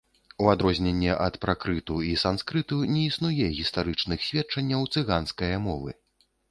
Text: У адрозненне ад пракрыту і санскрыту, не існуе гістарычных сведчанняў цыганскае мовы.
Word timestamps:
У 0.43 0.47
адрозненне 0.53 1.11
ад 1.25 1.37
пракрыту 1.43 1.99
і 2.13 2.17
санскрыту, 2.23 2.81
не 2.95 3.05
існуе 3.13 3.53
гістарычных 3.59 4.19
сведчанняў 4.31 4.93
цыганскае 4.97 5.55
мовы. 5.71 5.91